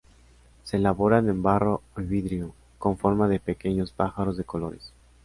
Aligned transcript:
Se 0.63 0.77
elaboran 0.77 1.29
en 1.29 1.43
barro 1.43 1.83
o 1.95 2.01
vidrio, 2.01 2.55
con 2.81 2.97
forma 2.97 3.27
de 3.29 3.39
pequeños 3.39 3.91
pájaros 3.91 4.35
de 4.35 4.45
colores. 4.45 4.93